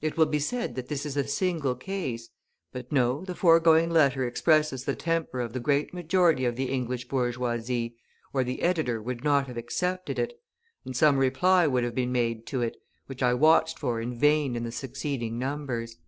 It 0.00 0.16
will 0.16 0.24
be 0.24 0.38
said 0.38 0.76
that 0.76 0.88
this 0.88 1.04
is 1.04 1.14
a 1.14 1.28
single 1.28 1.74
case; 1.74 2.30
but 2.72 2.90
no, 2.90 3.22
the 3.22 3.34
foregoing 3.34 3.90
letter 3.90 4.26
expresses 4.26 4.86
the 4.86 4.96
temper 4.96 5.40
of 5.42 5.52
the 5.52 5.60
great 5.60 5.92
majority 5.92 6.46
of 6.46 6.56
the 6.56 6.70
English 6.70 7.06
bourgeoisie, 7.08 7.94
or 8.32 8.44
the 8.44 8.62
editor 8.62 9.02
would 9.02 9.22
not 9.24 9.48
have 9.48 9.58
accepted 9.58 10.18
it, 10.18 10.32
and 10.86 10.96
some 10.96 11.18
reply 11.18 11.66
would 11.66 11.84
have 11.84 11.94
been 11.94 12.12
made 12.12 12.46
to 12.46 12.62
it, 12.62 12.78
which 13.04 13.22
I 13.22 13.34
watched 13.34 13.78
for 13.78 14.00
in 14.00 14.14
vain 14.18 14.56
in 14.56 14.64
the 14.64 14.72
succeeding 14.72 15.38
numbers. 15.38 15.98